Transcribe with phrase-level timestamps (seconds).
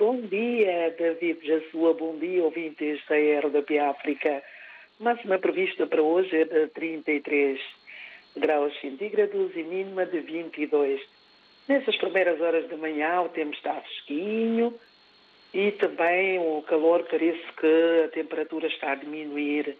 [0.00, 4.42] Bom dia, David Jassua, bom dia, ouvintes da RDP África.
[4.98, 7.60] Máxima prevista para hoje é de 33
[8.34, 11.02] graus centígrados e mínima de 22.
[11.68, 14.72] Nessas primeiras horas da manhã o tempo está fresquinho
[15.52, 19.76] e também o calor parece que a temperatura está a diminuir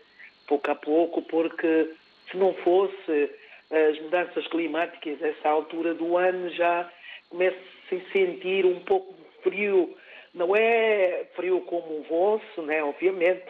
[0.46, 1.94] pouco a pouco, porque
[2.30, 3.30] se não fosse
[3.70, 6.92] as mudanças climáticas, essa altura do ano já
[7.30, 9.96] começa a se sentir um pouco frio.
[10.34, 13.46] Não é frio como o vosso, né, obviamente,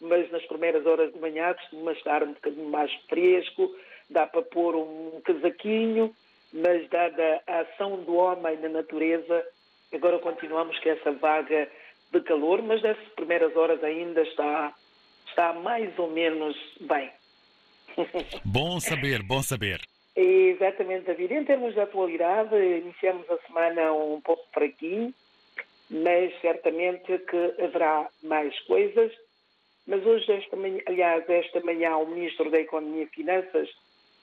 [0.00, 3.74] mas nas primeiras horas de manhã costuma estar um bocadinho mais fresco,
[4.10, 6.14] dá para pôr um casaquinho,
[6.52, 9.44] mas dada a ação do homem na natureza,
[9.92, 11.68] agora continuamos com essa vaga
[12.12, 14.72] de calor, mas nessas primeiras horas ainda está,
[15.28, 17.10] está mais ou menos bem.
[18.44, 19.80] Bom saber, bom saber.
[20.14, 21.32] Exatamente, David.
[21.32, 25.14] Em termos de atualidade, iniciamos a semana um pouco fraquinho,
[25.90, 29.12] mas certamente que haverá mais coisas.
[29.86, 33.68] Mas hoje, esta manhã, aliás, esta manhã, o Ministro da Economia e Finanças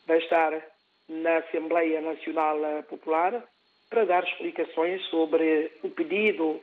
[0.05, 0.61] vai estar
[1.07, 2.57] na Assembleia Nacional
[2.89, 3.43] Popular
[3.89, 6.59] para dar explicações sobre o pedido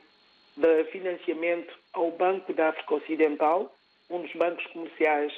[0.55, 3.73] de financiamento ao Banco da África Ocidental,
[4.09, 5.33] um dos bancos comerciais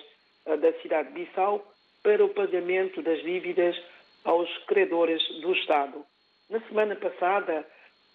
[0.46, 1.64] eh, da cidade de Bissau,
[2.02, 3.80] para o pagamento das dívidas
[4.26, 6.04] aos credores do Estado.
[6.50, 7.66] Na semana passada,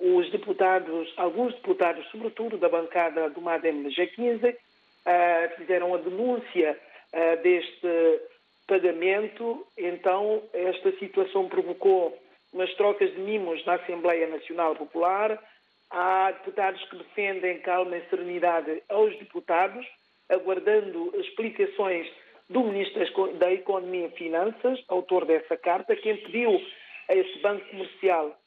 [0.00, 6.78] os deputados, alguns deputados, sobretudo da bancada do MADEM G15, uh, fizeram a denúncia
[7.12, 8.20] uh, deste
[8.66, 9.66] pagamento.
[9.76, 12.16] Então, esta situação provocou
[12.52, 15.42] umas trocas de mimos na Assembleia Nacional Popular.
[15.90, 19.86] Há deputados que defendem calma e serenidade aos deputados,
[20.28, 22.06] aguardando explicações
[22.48, 26.60] do Ministro da Economia e Finanças, autor dessa carta, que impediu
[27.08, 28.38] a esse banco comercial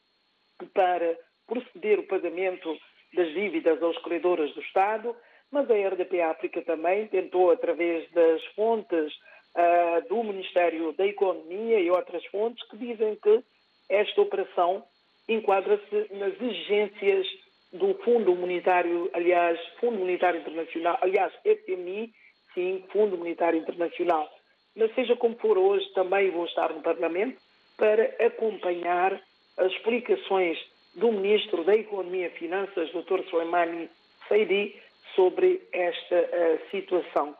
[0.72, 2.76] para proceder o pagamento
[3.14, 5.14] das dívidas aos credores do Estado,
[5.50, 9.12] mas a RDP África também tentou, através das fontes
[9.54, 13.42] uh, do Ministério da Economia e outras fontes, que dizem que
[13.88, 14.82] esta operação
[15.28, 17.26] enquadra-se nas exigências
[17.72, 22.12] do Fundo Monetário, aliás, Fundo Monetário Internacional, aliás, FMI,
[22.54, 24.30] sim, Fundo Monetário Internacional.
[24.74, 27.40] Mas seja como for hoje, também vou estar no Parlamento
[27.76, 29.20] para acompanhar
[29.58, 30.58] as explicações
[30.94, 33.22] do Ministro da Economia e Finanças, Dr.
[33.30, 33.88] Soleimani
[34.28, 34.76] Saidi,
[35.14, 37.36] sobre esta uh, situação.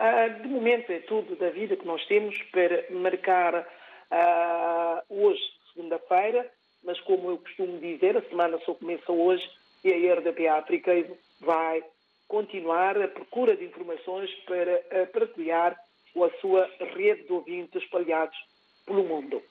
[0.00, 5.42] Uh, de momento é tudo da vida que nós temos para marcar uh, hoje,
[5.72, 6.50] segunda-feira,
[6.82, 9.48] mas como eu costumo dizer, a semana só começa hoje
[9.82, 10.92] e a RDP África
[11.40, 11.82] vai
[12.28, 15.78] continuar a procura de informações para partilhar
[16.16, 18.36] a sua rede de ouvintes espalhados
[18.86, 19.42] pelo mundo.